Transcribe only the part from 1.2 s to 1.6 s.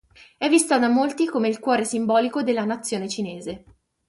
come il